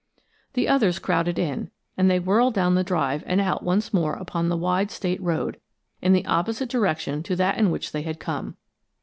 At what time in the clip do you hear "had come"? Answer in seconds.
8.01-8.57